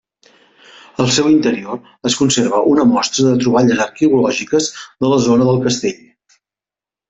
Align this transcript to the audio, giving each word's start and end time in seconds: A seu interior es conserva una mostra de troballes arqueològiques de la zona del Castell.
A 1.03 1.05
seu 1.17 1.27
interior 1.35 1.77
es 2.11 2.15
conserva 2.23 2.63
una 2.73 2.87
mostra 2.95 3.27
de 3.27 3.35
troballes 3.45 3.85
arqueològiques 3.87 4.73
de 4.83 5.15
la 5.15 5.23
zona 5.31 5.49
del 5.53 5.65
Castell. 5.69 6.05